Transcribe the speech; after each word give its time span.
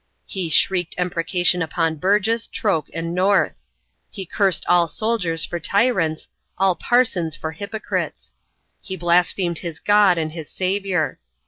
He 0.25 0.49
shrieked 0.49 0.95
imprecation 0.97 1.61
upon 1.61 1.97
Burgess, 1.97 2.47
Troke, 2.47 2.89
and 2.91 3.13
North. 3.13 3.53
He 4.09 4.25
cursed 4.25 4.65
all 4.67 4.87
soldiers 4.87 5.45
for 5.45 5.59
tyrants, 5.59 6.27
all 6.57 6.73
parsons 6.73 7.35
for 7.35 7.51
hypocrites. 7.51 8.33
He 8.81 8.95
blasphemed 8.97 9.59
his 9.59 9.79
God 9.79 10.17
and 10.17 10.31
his 10.31 10.49
Saviour. 10.49 11.19